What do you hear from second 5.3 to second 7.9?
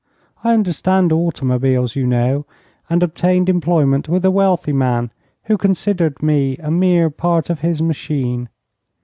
who considered me a mere part of his